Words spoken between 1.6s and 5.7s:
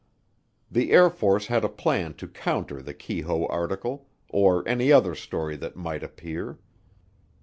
a plan to counter the Keyhoe article, or any other story